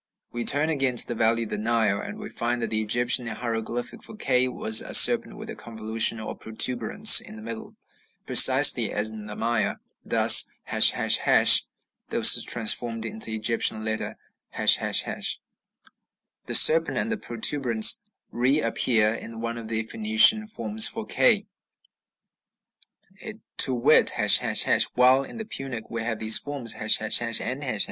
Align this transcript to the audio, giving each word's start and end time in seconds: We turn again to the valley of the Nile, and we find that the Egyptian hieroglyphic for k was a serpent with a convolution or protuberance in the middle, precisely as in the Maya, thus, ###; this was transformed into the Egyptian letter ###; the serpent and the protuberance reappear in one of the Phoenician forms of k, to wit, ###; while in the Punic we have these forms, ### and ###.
We 0.31 0.45
turn 0.45 0.69
again 0.71 0.95
to 0.95 1.07
the 1.07 1.13
valley 1.13 1.43
of 1.43 1.51
the 1.51 1.59
Nile, 1.59 2.01
and 2.01 2.17
we 2.17 2.29
find 2.31 2.59
that 2.63 2.71
the 2.71 2.81
Egyptian 2.81 3.27
hieroglyphic 3.27 4.01
for 4.01 4.15
k 4.15 4.47
was 4.47 4.81
a 4.81 4.95
serpent 4.95 5.37
with 5.37 5.51
a 5.51 5.55
convolution 5.55 6.19
or 6.19 6.35
protuberance 6.35 7.21
in 7.21 7.35
the 7.35 7.43
middle, 7.43 7.75
precisely 8.25 8.91
as 8.91 9.11
in 9.11 9.27
the 9.27 9.35
Maya, 9.35 9.75
thus, 10.03 10.49
###; 10.59 10.65
this 10.71 11.65
was 12.35 12.43
transformed 12.43 13.05
into 13.05 13.27
the 13.27 13.35
Egyptian 13.35 13.85
letter 13.85 14.15
###; 14.37 14.51
the 14.55 15.35
serpent 16.55 16.97
and 16.97 17.11
the 17.11 17.17
protuberance 17.17 18.01
reappear 18.31 19.13
in 19.13 19.39
one 19.39 19.59
of 19.59 19.67
the 19.67 19.83
Phoenician 19.83 20.47
forms 20.47 20.89
of 20.95 21.09
k, 21.09 21.45
to 23.57 23.75
wit, 23.75 24.11
###; 24.49 24.93
while 24.95 25.23
in 25.23 25.37
the 25.37 25.45
Punic 25.45 25.91
we 25.91 26.01
have 26.01 26.17
these 26.17 26.39
forms, 26.39 26.73
### 26.73 27.41
and 27.41 27.63
###. 27.71 27.73